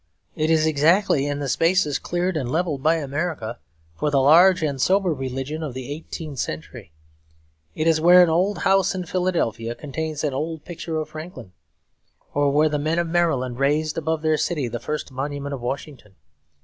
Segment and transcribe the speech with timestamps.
[0.35, 3.59] It is exactly in the spaces cleared and levelled by America
[3.95, 6.91] for the large and sober religion of the eighteenth century;
[7.75, 11.51] it is where an old house in Philadelphia contains an old picture of Franklin,
[12.33, 16.15] or where the men of Maryland raised above their city the first monument of Washington.